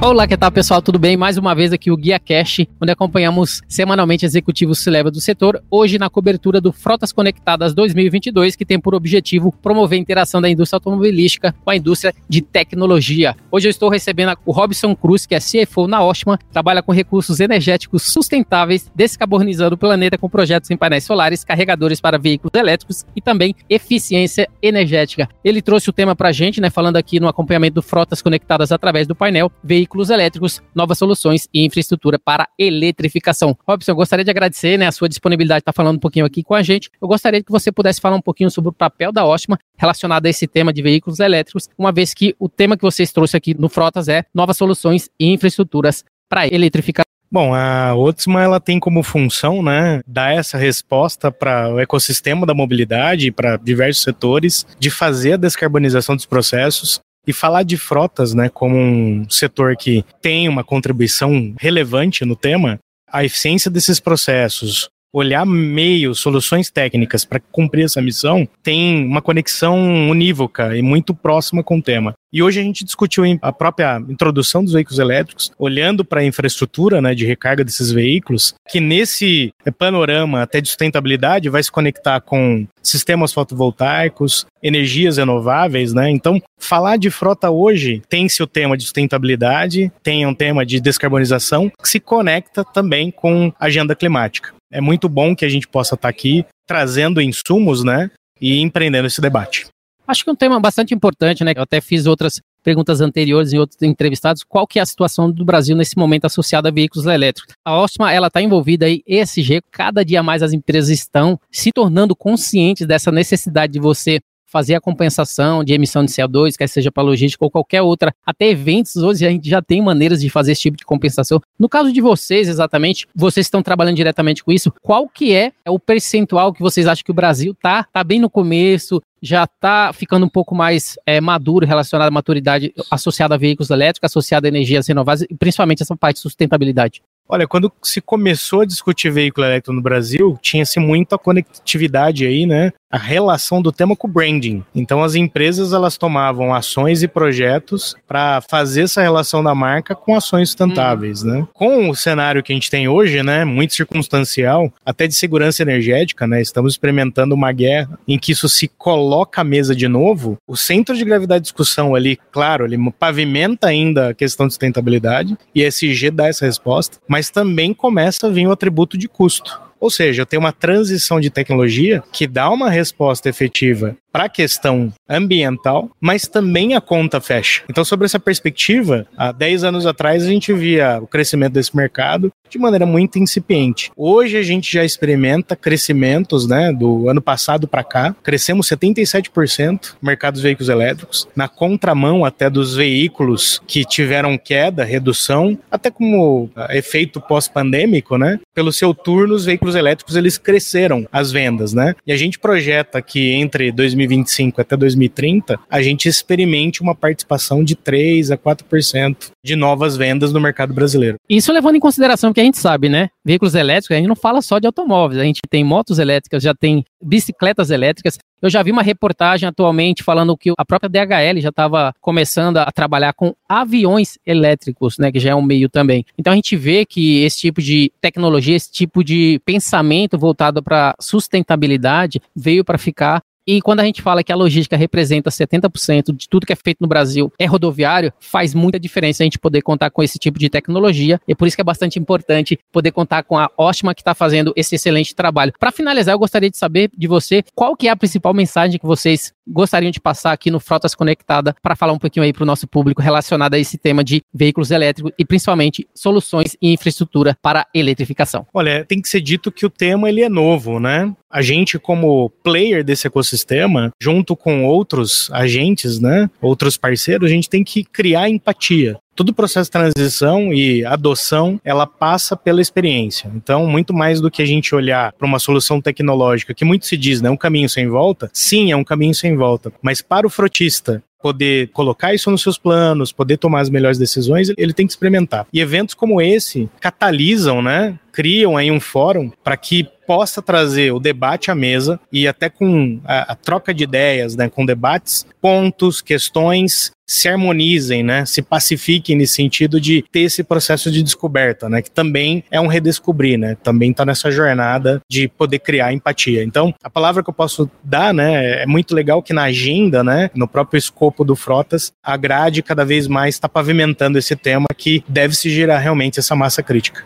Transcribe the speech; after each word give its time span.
Olá, 0.00 0.28
que 0.28 0.36
tal 0.36 0.52
pessoal? 0.52 0.80
Tudo 0.80 0.96
bem? 0.96 1.16
Mais 1.16 1.36
uma 1.36 1.56
vez 1.56 1.72
aqui 1.72 1.90
o 1.90 1.96
Guia 1.96 2.20
Cash, 2.20 2.60
onde 2.80 2.92
acompanhamos 2.92 3.60
semanalmente 3.68 4.24
executivos 4.24 4.78
se 4.78 4.88
leva 4.88 5.10
do 5.10 5.20
setor, 5.20 5.60
hoje 5.68 5.98
na 5.98 6.08
cobertura 6.08 6.60
do 6.60 6.72
Frotas 6.72 7.10
Conectadas 7.10 7.74
2022, 7.74 8.54
que 8.54 8.64
tem 8.64 8.78
por 8.78 8.94
objetivo 8.94 9.52
promover 9.60 9.98
a 9.98 10.00
interação 10.00 10.40
da 10.40 10.48
indústria 10.48 10.76
automobilística 10.76 11.52
com 11.64 11.70
a 11.70 11.76
indústria 11.76 12.14
de 12.28 12.40
tecnologia. 12.40 13.34
Hoje 13.50 13.66
eu 13.66 13.70
estou 13.70 13.88
recebendo 13.90 14.38
o 14.46 14.52
Robson 14.52 14.94
Cruz, 14.94 15.26
que 15.26 15.34
é 15.34 15.40
CFO 15.40 15.88
na 15.88 16.00
Oshman, 16.04 16.38
trabalha 16.52 16.80
com 16.80 16.92
recursos 16.92 17.40
energéticos 17.40 18.04
sustentáveis, 18.04 18.88
descarbonizando 18.94 19.74
o 19.74 19.78
planeta 19.78 20.16
com 20.16 20.30
projetos 20.30 20.70
em 20.70 20.76
painéis 20.76 21.02
solares, 21.02 21.42
carregadores 21.42 22.00
para 22.00 22.16
veículos 22.18 22.54
elétricos 22.54 23.04
e 23.16 23.20
também 23.20 23.52
eficiência 23.68 24.48
energética. 24.62 25.28
Ele 25.44 25.60
trouxe 25.60 25.90
o 25.90 25.92
tema 25.92 26.14
para 26.14 26.28
a 26.28 26.32
gente, 26.32 26.60
né, 26.60 26.70
falando 26.70 26.96
aqui 26.96 27.18
no 27.18 27.26
acompanhamento 27.26 27.74
do 27.74 27.82
Frotas 27.82 28.22
Conectadas 28.22 28.70
através 28.70 29.04
do 29.04 29.14
painel, 29.16 29.50
veículos 29.62 29.87
veículos 29.88 30.10
elétricos, 30.10 30.62
novas 30.74 30.98
soluções 30.98 31.48
e 31.52 31.64
infraestrutura 31.64 32.18
para 32.18 32.46
eletrificação. 32.58 33.56
Robson, 33.66 33.92
eu 33.92 33.96
gostaria 33.96 34.24
de 34.24 34.30
agradecer 34.30 34.76
né, 34.76 34.86
a 34.86 34.92
sua 34.92 35.08
disponibilidade 35.08 35.60
de 35.60 35.62
estar 35.62 35.72
falando 35.72 35.96
um 35.96 36.00
pouquinho 36.00 36.26
aqui 36.26 36.42
com 36.42 36.54
a 36.54 36.62
gente. 36.62 36.90
Eu 37.00 37.08
gostaria 37.08 37.42
que 37.42 37.50
você 37.50 37.72
pudesse 37.72 38.00
falar 38.00 38.16
um 38.16 38.20
pouquinho 38.20 38.50
sobre 38.50 38.68
o 38.68 38.72
papel 38.72 39.10
da 39.10 39.24
Ostima 39.24 39.58
relacionado 39.78 40.26
a 40.26 40.28
esse 40.28 40.46
tema 40.46 40.72
de 40.72 40.82
veículos 40.82 41.20
elétricos, 41.20 41.68
uma 41.78 41.90
vez 41.90 42.12
que 42.12 42.34
o 42.38 42.48
tema 42.48 42.76
que 42.76 42.82
vocês 42.82 43.10
trouxeram 43.10 43.38
aqui 43.38 43.54
no 43.58 43.68
Frotas 43.68 44.08
é 44.08 44.24
novas 44.34 44.56
soluções 44.56 45.08
e 45.18 45.32
infraestruturas 45.32 46.04
para 46.28 46.46
eletrificação. 46.46 47.08
Bom, 47.30 47.54
a 47.54 47.94
Otsma 47.94 48.42
ela 48.42 48.58
tem 48.58 48.80
como 48.80 49.02
função, 49.02 49.62
né, 49.62 50.00
dar 50.06 50.34
essa 50.34 50.56
resposta 50.56 51.30
para 51.30 51.74
o 51.74 51.78
ecossistema 51.78 52.46
da 52.46 52.54
mobilidade, 52.54 53.30
para 53.30 53.58
diversos 53.58 54.02
setores, 54.02 54.66
de 54.78 54.88
fazer 54.88 55.34
a 55.34 55.36
descarbonização 55.36 56.16
dos 56.16 56.24
processos 56.24 57.00
e 57.28 57.32
falar 57.34 57.62
de 57.62 57.76
frotas, 57.76 58.32
né, 58.32 58.48
como 58.48 58.74
um 58.74 59.28
setor 59.28 59.76
que 59.76 60.02
tem 60.22 60.48
uma 60.48 60.64
contribuição 60.64 61.54
relevante 61.60 62.24
no 62.24 62.34
tema, 62.34 62.78
a 63.12 63.22
eficiência 63.22 63.70
desses 63.70 64.00
processos, 64.00 64.88
olhar 65.12 65.44
meios, 65.44 66.20
soluções 66.20 66.70
técnicas 66.70 67.26
para 67.26 67.38
cumprir 67.52 67.84
essa 67.84 68.00
missão, 68.00 68.48
tem 68.62 69.04
uma 69.04 69.20
conexão 69.20 70.08
unívoca 70.08 70.74
e 70.74 70.80
muito 70.80 71.14
próxima 71.14 71.62
com 71.62 71.78
o 71.78 71.82
tema. 71.82 72.14
E 72.32 72.42
hoje 72.42 72.60
a 72.60 72.62
gente 72.62 72.84
discutiu 72.84 73.24
a 73.40 73.52
própria 73.52 73.98
introdução 74.08 74.62
dos 74.62 74.74
veículos 74.74 74.98
elétricos, 74.98 75.50
olhando 75.58 76.04
para 76.04 76.20
a 76.20 76.24
infraestrutura 76.24 77.00
né, 77.00 77.14
de 77.14 77.24
recarga 77.24 77.64
desses 77.64 77.90
veículos, 77.90 78.54
que 78.68 78.80
nesse 78.80 79.50
panorama 79.78 80.42
até 80.42 80.60
de 80.60 80.68
sustentabilidade 80.68 81.48
vai 81.48 81.62
se 81.62 81.72
conectar 81.72 82.20
com 82.20 82.66
sistemas 82.82 83.32
fotovoltaicos, 83.32 84.46
energias 84.62 85.16
renováveis, 85.16 85.94
né? 85.94 86.10
Então, 86.10 86.40
falar 86.58 86.98
de 86.98 87.10
frota 87.10 87.50
hoje 87.50 88.02
tem-se 88.08 88.42
o 88.42 88.46
tema 88.46 88.76
de 88.76 88.84
sustentabilidade, 88.84 89.90
tem 90.02 90.26
um 90.26 90.34
tema 90.34 90.66
de 90.66 90.80
descarbonização, 90.80 91.70
que 91.70 91.88
se 91.88 92.00
conecta 92.00 92.64
também 92.64 93.10
com 93.10 93.52
a 93.58 93.66
agenda 93.66 93.94
climática. 93.94 94.52
É 94.70 94.80
muito 94.80 95.08
bom 95.08 95.34
que 95.34 95.44
a 95.44 95.48
gente 95.48 95.66
possa 95.66 95.94
estar 95.94 96.08
aqui 96.08 96.44
trazendo 96.66 97.22
insumos, 97.22 97.82
né? 97.82 98.10
E 98.40 98.60
empreendendo 98.60 99.06
esse 99.06 99.20
debate. 99.20 99.66
Acho 100.08 100.24
que 100.24 100.30
é 100.30 100.32
um 100.32 100.36
tema 100.36 100.58
bastante 100.58 100.94
importante, 100.94 101.44
né? 101.44 101.52
Eu 101.54 101.62
até 101.62 101.82
fiz 101.82 102.06
outras 102.06 102.40
perguntas 102.62 103.00
anteriores 103.02 103.52
em 103.52 103.58
outros 103.58 103.80
entrevistados, 103.82 104.42
qual 104.42 104.66
que 104.66 104.78
é 104.78 104.82
a 104.82 104.86
situação 104.86 105.30
do 105.30 105.44
Brasil 105.44 105.76
nesse 105.76 105.96
momento 105.96 106.24
associada 106.24 106.70
a 106.70 106.72
veículos 106.72 107.06
elétricos. 107.06 107.54
A 107.64 107.78
Ostima, 107.78 108.12
ela 108.12 108.28
está 108.28 108.40
envolvida 108.40 108.88
em 108.88 109.02
ESG, 109.06 109.60
cada 109.70 110.02
dia 110.04 110.22
mais 110.22 110.42
as 110.42 110.52
empresas 110.52 110.90
estão 110.90 111.38
se 111.50 111.70
tornando 111.72 112.16
conscientes 112.16 112.86
dessa 112.86 113.12
necessidade 113.12 113.74
de 113.74 113.78
você 113.78 114.18
fazer 114.48 114.74
a 114.74 114.80
compensação 114.80 115.62
de 115.62 115.74
emissão 115.74 116.04
de 116.04 116.10
CO2, 116.10 116.56
quer 116.56 116.68
seja 116.68 116.90
para 116.90 117.02
logística 117.02 117.44
ou 117.44 117.50
qualquer 117.50 117.82
outra, 117.82 118.12
até 118.26 118.48
eventos, 118.48 118.96
hoje 118.96 119.26
a 119.26 119.30
gente 119.30 119.48
já 119.48 119.62
tem 119.62 119.80
maneiras 119.82 120.20
de 120.20 120.30
fazer 120.30 120.52
esse 120.52 120.62
tipo 120.62 120.76
de 120.76 120.84
compensação. 120.84 121.40
No 121.58 121.68
caso 121.68 121.92
de 121.92 122.00
vocês, 122.00 122.48
exatamente, 122.48 123.06
vocês 123.14 123.46
estão 123.46 123.62
trabalhando 123.62 123.96
diretamente 123.96 124.42
com 124.42 124.50
isso, 124.50 124.72
qual 124.82 125.08
que 125.08 125.34
é 125.34 125.52
o 125.68 125.78
percentual 125.78 126.52
que 126.52 126.62
vocês 126.62 126.86
acham 126.86 127.04
que 127.04 127.10
o 127.10 127.14
Brasil 127.14 127.54
tá, 127.54 127.84
tá 127.92 128.02
bem 128.02 128.18
no 128.18 128.30
começo, 128.30 129.02
já 129.20 129.44
está 129.44 129.92
ficando 129.92 130.24
um 130.24 130.28
pouco 130.28 130.54
mais 130.54 130.96
é, 131.04 131.20
maduro 131.20 131.66
relacionado 131.66 132.08
à 132.08 132.10
maturidade 132.10 132.72
associada 132.90 133.34
a 133.34 133.38
veículos 133.38 133.70
elétricos, 133.70 134.10
associada 134.10 134.46
a 134.46 134.48
energias 134.48 134.86
renováveis 134.86 135.26
e 135.28 135.34
principalmente 135.34 135.82
essa 135.82 135.96
parte 135.96 136.16
de 136.16 136.22
sustentabilidade? 136.22 137.02
Olha, 137.28 137.46
quando 137.46 137.70
se 137.82 138.00
começou 138.00 138.62
a 138.62 138.64
discutir 138.64 139.10
veículo 139.10 139.46
elétrico 139.46 139.74
no 139.74 139.82
Brasil, 139.82 140.38
tinha-se 140.40 140.80
muita 140.80 141.18
conectividade 141.18 142.26
aí, 142.26 142.46
né? 142.46 142.72
A 142.90 142.96
relação 142.96 143.60
do 143.60 143.70
tema 143.70 143.94
com 143.94 144.08
o 144.08 144.10
branding. 144.10 144.64
Então 144.74 145.04
as 145.04 145.14
empresas 145.14 145.74
elas 145.74 145.98
tomavam 145.98 146.54
ações 146.54 147.02
e 147.02 147.08
projetos 147.08 147.94
para 148.06 148.40
fazer 148.40 148.84
essa 148.84 149.02
relação 149.02 149.44
da 149.44 149.54
marca 149.54 149.94
com 149.94 150.16
ações 150.16 150.48
sustentáveis, 150.48 151.22
hum. 151.22 151.26
né? 151.26 151.48
Com 151.52 151.90
o 151.90 151.94
cenário 151.94 152.42
que 152.42 152.50
a 152.50 152.54
gente 152.54 152.70
tem 152.70 152.88
hoje, 152.88 153.22
né, 153.22 153.44
muito 153.44 153.74
circunstancial, 153.74 154.72
até 154.86 155.06
de 155.06 155.14
segurança 155.14 155.60
energética, 155.60 156.26
né? 156.26 156.40
Estamos 156.40 156.72
experimentando 156.72 157.34
uma 157.34 157.52
guerra 157.52 157.98
em 158.08 158.18
que 158.18 158.32
isso 158.32 158.48
se 158.48 158.68
coloca 158.68 159.42
à 159.42 159.44
mesa 159.44 159.76
de 159.76 159.86
novo. 159.86 160.38
O 160.46 160.56
centro 160.56 160.96
de 160.96 161.04
gravidade 161.04 161.40
de 161.40 161.48
discussão 161.48 161.94
ali, 161.94 162.18
claro, 162.32 162.64
ele 162.64 162.78
pavimenta 162.98 163.66
ainda 163.66 164.08
a 164.08 164.14
questão 164.14 164.46
de 164.46 164.54
sustentabilidade 164.54 165.36
e 165.54 165.62
SG 165.62 166.10
dá 166.10 166.28
essa 166.28 166.46
resposta, 166.46 166.96
mas 167.06 167.17
mas 167.18 167.30
também 167.30 167.74
começa 167.74 168.28
a 168.28 168.30
vir 168.30 168.46
o 168.46 168.52
atributo 168.52 168.96
de 168.96 169.08
custo. 169.08 169.60
Ou 169.80 169.90
seja, 169.90 170.22
eu 170.22 170.26
tenho 170.26 170.40
uma 170.40 170.52
transição 170.52 171.20
de 171.20 171.30
tecnologia 171.30 172.00
que 172.12 172.28
dá 172.28 172.48
uma 172.48 172.70
resposta 172.70 173.28
efetiva 173.28 173.96
para 174.12 174.24
a 174.24 174.28
questão 174.28 174.92
ambiental, 175.08 175.90
mas 176.00 176.26
também 176.26 176.74
a 176.74 176.80
conta 176.80 177.20
fecha. 177.20 177.62
Então, 177.68 177.84
sobre 177.84 178.06
essa 178.06 178.18
perspectiva, 178.18 179.06
há 179.16 179.32
10 179.32 179.64
anos 179.64 179.86
atrás 179.86 180.24
a 180.24 180.28
gente 180.28 180.52
via 180.52 181.00
o 181.00 181.06
crescimento 181.06 181.54
desse 181.54 181.76
mercado 181.76 182.32
de 182.48 182.58
maneira 182.58 182.86
muito 182.86 183.18
incipiente. 183.18 183.90
Hoje 183.96 184.36
a 184.36 184.42
gente 184.42 184.72
já 184.72 184.84
experimenta 184.84 185.56
crescimentos, 185.56 186.46
né, 186.46 186.72
do 186.72 187.08
ano 187.08 187.20
passado 187.20 187.66
para 187.66 187.84
cá. 187.84 188.14
Crescemos 188.22 188.68
77% 188.68 189.94
no 190.00 190.06
mercado 190.06 190.34
dos 190.34 190.42
veículos 190.42 190.68
elétricos, 190.68 191.28
na 191.34 191.48
contramão 191.48 192.24
até 192.24 192.50
dos 192.50 192.74
veículos 192.74 193.60
que 193.66 193.84
tiveram 193.84 194.36
queda, 194.38 194.84
redução, 194.84 195.58
até 195.70 195.90
como 195.90 196.50
ah, 196.54 196.76
efeito 196.76 197.20
pós-pandêmico, 197.20 198.16
né? 198.16 198.38
Pelo 198.54 198.72
seu 198.72 198.92
turno, 198.94 199.34
os 199.34 199.44
veículos 199.44 199.74
elétricos 199.74 200.16
eles 200.16 200.38
cresceram 200.38 201.06
as 201.12 201.30
vendas, 201.30 201.72
né? 201.72 201.94
E 202.06 202.12
a 202.12 202.16
gente 202.16 202.38
projeta 202.38 203.00
que 203.00 203.32
entre 203.32 203.70
2020 203.72 204.08
2025 204.08 204.60
até 204.60 204.76
2030, 204.76 205.58
a 205.70 205.82
gente 205.82 206.08
experimente 206.08 206.82
uma 206.82 206.94
participação 206.94 207.62
de 207.62 207.74
3 207.74 208.30
a 208.30 208.38
4% 208.38 209.30
de 209.48 209.56
novas 209.56 209.96
vendas 209.96 210.32
no 210.32 210.40
mercado 210.40 210.72
brasileiro. 210.74 211.16
Isso 211.28 211.52
levando 211.52 211.76
em 211.76 211.80
consideração 211.80 212.32
que 212.32 212.40
a 212.40 212.44
gente 212.44 212.58
sabe, 212.58 212.88
né? 212.88 213.08
Veículos 213.24 213.54
elétricos, 213.54 213.94
a 213.94 213.98
gente 213.98 214.08
não 214.08 214.14
fala 214.14 214.42
só 214.42 214.58
de 214.58 214.66
automóveis, 214.66 215.20
a 215.20 215.24
gente 215.24 215.40
tem 215.48 215.64
motos 215.64 215.98
elétricas, 215.98 216.42
já 216.42 216.54
tem 216.54 216.84
bicicletas 217.02 217.70
elétricas. 217.70 218.18
Eu 218.40 218.50
já 218.50 218.62
vi 218.62 218.70
uma 218.70 218.82
reportagem 218.82 219.48
atualmente 219.48 220.02
falando 220.02 220.36
que 220.36 220.52
a 220.56 220.64
própria 220.64 220.88
DHL 220.88 221.40
já 221.40 221.48
estava 221.48 221.92
começando 222.00 222.58
a 222.58 222.70
trabalhar 222.70 223.12
com 223.14 223.34
aviões 223.48 224.18
elétricos, 224.24 224.96
né, 224.98 225.10
que 225.10 225.18
já 225.18 225.30
é 225.30 225.34
um 225.34 225.42
meio 225.42 225.68
também. 225.68 226.04
Então 226.16 226.32
a 226.32 226.36
gente 226.36 226.56
vê 226.56 226.84
que 226.84 227.22
esse 227.22 227.38
tipo 227.38 227.60
de 227.60 227.90
tecnologia, 228.00 228.54
esse 228.54 228.70
tipo 228.70 229.02
de 229.02 229.40
pensamento 229.44 230.18
voltado 230.18 230.62
para 230.62 230.94
sustentabilidade 231.00 232.20
veio 232.36 232.64
para 232.64 232.78
ficar 232.78 233.22
e 233.48 233.62
quando 233.62 233.80
a 233.80 233.84
gente 233.84 234.02
fala 234.02 234.22
que 234.22 234.30
a 234.30 234.36
logística 234.36 234.76
representa 234.76 235.30
70% 235.30 236.14
de 236.14 236.28
tudo 236.28 236.44
que 236.44 236.52
é 236.52 236.56
feito 236.56 236.82
no 236.82 236.86
Brasil 236.86 237.32
é 237.38 237.46
rodoviário, 237.46 238.12
faz 238.20 238.52
muita 238.52 238.78
diferença 238.78 239.22
a 239.22 239.24
gente 239.24 239.38
poder 239.38 239.62
contar 239.62 239.88
com 239.88 240.02
esse 240.02 240.18
tipo 240.18 240.38
de 240.38 240.50
tecnologia. 240.50 241.18
E 241.26 241.34
por 241.34 241.48
isso 241.48 241.56
que 241.56 241.62
é 241.62 241.64
bastante 241.64 241.98
importante 241.98 242.58
poder 242.70 242.92
contar 242.92 243.22
com 243.22 243.38
a 243.38 243.50
Ótima 243.56 243.94
que 243.94 244.02
está 244.02 244.14
fazendo 244.14 244.52
esse 244.54 244.74
excelente 244.74 245.14
trabalho. 245.14 245.54
Para 245.58 245.72
finalizar, 245.72 246.14
eu 246.14 246.18
gostaria 246.18 246.50
de 246.50 246.58
saber 246.58 246.90
de 246.94 247.08
você 247.08 247.42
qual 247.54 247.74
que 247.74 247.88
é 247.88 247.90
a 247.90 247.96
principal 247.96 248.34
mensagem 248.34 248.78
que 248.78 248.84
vocês 248.84 249.32
gostariam 249.46 249.90
de 249.90 249.98
passar 249.98 250.32
aqui 250.32 250.50
no 250.50 250.60
Frotas 250.60 250.94
Conectada 250.94 251.56
para 251.62 251.74
falar 251.74 251.94
um 251.94 251.98
pouquinho 251.98 252.24
aí 252.24 252.34
para 252.34 252.42
o 252.42 252.46
nosso 252.46 252.66
público 252.66 253.00
relacionado 253.00 253.54
a 253.54 253.58
esse 253.58 253.78
tema 253.78 254.04
de 254.04 254.22
veículos 254.32 254.70
elétricos 254.70 255.12
e 255.18 255.24
principalmente 255.24 255.88
soluções 255.94 256.54
e 256.60 256.70
infraestrutura 256.72 257.36
para 257.40 257.66
eletrificação. 257.74 258.46
Olha, 258.52 258.84
tem 258.84 259.00
que 259.00 259.08
ser 259.08 259.22
dito 259.22 259.50
que 259.50 259.64
o 259.64 259.70
tema 259.70 260.08
ele 260.08 260.22
é 260.22 260.28
novo, 260.28 260.78
né? 260.78 261.14
A 261.30 261.42
gente 261.42 261.78
como 261.78 262.30
player 262.42 262.84
desse 262.84 263.06
ecossistema, 263.06 263.90
junto 264.00 264.34
com 264.36 264.64
outros 264.64 265.30
agentes, 265.32 266.00
né, 266.00 266.30
outros 266.40 266.76
parceiros, 266.76 267.30
a 267.30 267.32
gente 267.32 267.48
tem 267.48 267.62
que 267.62 267.84
criar 267.84 268.28
empatia 268.28 268.98
todo 269.18 269.30
o 269.30 269.34
processo 269.34 269.68
de 269.68 269.72
transição 269.72 270.54
e 270.54 270.84
adoção, 270.84 271.60
ela 271.64 271.88
passa 271.88 272.36
pela 272.36 272.60
experiência. 272.60 273.28
Então, 273.34 273.66
muito 273.66 273.92
mais 273.92 274.20
do 274.20 274.30
que 274.30 274.40
a 274.40 274.46
gente 274.46 274.72
olhar 274.76 275.12
para 275.12 275.26
uma 275.26 275.40
solução 275.40 275.80
tecnológica, 275.80 276.54
que 276.54 276.64
muito 276.64 276.86
se 276.86 276.96
diz, 276.96 277.20
né, 277.20 277.28
um 277.28 277.36
caminho 277.36 277.68
sem 277.68 277.88
volta, 277.88 278.30
sim, 278.32 278.70
é 278.70 278.76
um 278.76 278.84
caminho 278.84 279.12
sem 279.12 279.34
volta. 279.34 279.72
Mas 279.82 280.00
para 280.00 280.24
o 280.24 280.30
frotista 280.30 281.02
poder 281.20 281.68
colocar 281.70 282.14
isso 282.14 282.30
nos 282.30 282.42
seus 282.42 282.56
planos, 282.56 283.10
poder 283.10 283.38
tomar 283.38 283.60
as 283.60 283.68
melhores 283.68 283.98
decisões, 283.98 284.52
ele 284.56 284.72
tem 284.72 284.86
que 284.86 284.92
experimentar. 284.92 285.48
E 285.52 285.60
eventos 285.60 285.96
como 285.96 286.22
esse 286.22 286.70
catalisam, 286.80 287.60
né? 287.60 287.98
Criam 288.12 288.56
aí 288.56 288.70
um 288.70 288.78
fórum 288.78 289.32
para 289.42 289.56
que 289.56 289.88
possa 290.08 290.40
trazer 290.40 290.90
o 290.90 290.98
debate 290.98 291.50
à 291.50 291.54
mesa 291.54 292.00
e 292.10 292.26
até 292.26 292.48
com 292.48 292.98
a, 293.04 293.32
a, 293.32 293.34
troca 293.34 293.74
de 293.74 293.84
ideias, 293.84 294.34
né, 294.34 294.48
com 294.48 294.64
debates, 294.64 295.26
pontos, 295.38 296.00
questões 296.00 296.92
se 297.06 297.28
harmonizem, 297.28 298.02
né, 298.02 298.24
se 298.24 298.40
pacifiquem 298.40 299.16
nesse 299.16 299.34
sentido 299.34 299.78
de 299.78 300.02
ter 300.10 300.20
esse 300.20 300.42
processo 300.42 300.90
de 300.90 301.02
descoberta, 301.02 301.68
né, 301.68 301.82
que 301.82 301.90
também 301.90 302.42
é 302.50 302.58
um 302.58 302.66
redescobrir, 302.66 303.38
né, 303.38 303.56
também 303.62 303.90
está 303.90 304.04
nessa 304.06 304.30
jornada 304.30 305.00
de 305.10 305.28
poder 305.28 305.58
criar 305.58 305.92
empatia. 305.92 306.42
Então, 306.42 306.74
a 306.82 306.88
palavra 306.88 307.22
que 307.22 307.28
eu 307.28 307.34
posso 307.34 307.70
dar, 307.84 308.14
né, 308.14 308.62
é 308.62 308.66
muito 308.66 308.94
legal 308.94 309.22
que 309.22 309.34
na 309.34 309.44
agenda, 309.44 310.02
né, 310.02 310.30
no 310.34 310.48
próprio 310.48 310.78
escopo 310.78 311.22
do 311.22 311.36
Frotas, 311.36 311.92
a 312.02 312.16
grade 312.16 312.62
cada 312.62 312.84
vez 312.84 313.06
mais 313.06 313.34
está 313.34 313.48
pavimentando 313.48 314.18
esse 314.18 314.36
tema 314.36 314.66
que 314.74 315.04
deve 315.06 315.34
se 315.34 315.50
gerar 315.50 315.78
realmente 315.78 316.18
essa 316.18 316.34
massa 316.34 316.62
crítica. 316.62 317.04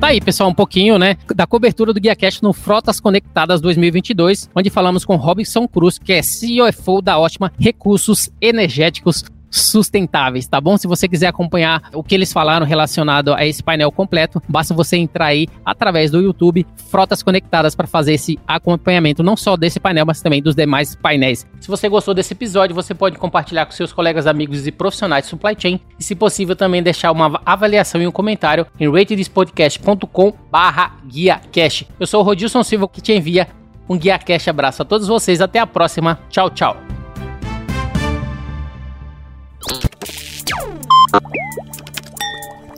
Tá 0.00 0.06
aí, 0.06 0.18
pessoal, 0.18 0.48
um 0.48 0.54
pouquinho, 0.54 0.98
né, 0.98 1.18
da 1.36 1.46
cobertura 1.46 1.92
do 1.92 2.00
GuiaCast 2.00 2.42
no 2.42 2.54
Frotas 2.54 2.98
Conectadas 2.98 3.60
2022, 3.60 4.48
onde 4.56 4.70
falamos 4.70 5.04
com 5.04 5.14
Robinson 5.16 5.68
Cruz, 5.68 5.98
que 5.98 6.14
é 6.14 6.22
CFO 6.22 7.02
da 7.02 7.18
Ótima 7.18 7.52
Recursos 7.58 8.30
Energéticos 8.40 9.22
sustentáveis, 9.50 10.46
tá 10.46 10.60
bom? 10.60 10.76
Se 10.76 10.86
você 10.86 11.08
quiser 11.08 11.26
acompanhar 11.26 11.82
o 11.92 12.02
que 12.02 12.14
eles 12.14 12.32
falaram 12.32 12.64
relacionado 12.64 13.34
a 13.34 13.44
esse 13.46 13.62
painel 13.62 13.90
completo, 13.90 14.40
basta 14.48 14.72
você 14.72 14.96
entrar 14.96 15.26
aí 15.26 15.48
através 15.64 16.10
do 16.10 16.20
YouTube 16.20 16.66
Frotas 16.90 17.22
Conectadas 17.22 17.74
para 17.74 17.86
fazer 17.86 18.14
esse 18.14 18.38
acompanhamento, 18.46 19.22
não 19.22 19.36
só 19.36 19.56
desse 19.56 19.80
painel, 19.80 20.06
mas 20.06 20.22
também 20.22 20.42
dos 20.42 20.54
demais 20.54 20.94
painéis. 20.94 21.46
Se 21.60 21.68
você 21.68 21.88
gostou 21.88 22.14
desse 22.14 22.34
episódio, 22.34 22.74
você 22.74 22.94
pode 22.94 23.18
compartilhar 23.18 23.66
com 23.66 23.72
seus 23.72 23.92
colegas, 23.92 24.26
amigos 24.26 24.66
e 24.66 24.72
profissionais 24.72 25.24
de 25.24 25.30
supply 25.30 25.54
chain 25.58 25.80
e, 25.98 26.04
se 26.04 26.14
possível, 26.14 26.54
também 26.54 26.82
deixar 26.82 27.10
uma 27.12 27.40
avaliação 27.44 28.00
e 28.00 28.06
um 28.06 28.12
comentário 28.12 28.66
em 28.78 28.90
ratedspodcast.com/guiacast. 28.90 31.88
Eu 31.98 32.06
sou 32.06 32.20
o 32.20 32.24
Rodilson 32.24 32.62
Silva 32.62 32.88
que 32.88 33.00
te 33.00 33.12
envia 33.12 33.48
um 33.88 33.98
guia 33.98 34.18
cash 34.18 34.46
abraço 34.46 34.82
a 34.82 34.84
todos 34.84 35.08
vocês. 35.08 35.40
Até 35.40 35.58
a 35.58 35.66
próxima. 35.66 36.20
Tchau, 36.28 36.50
tchau. 36.50 36.99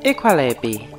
Equalab 0.05 0.92